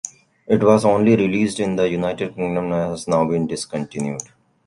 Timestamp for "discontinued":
3.45-4.23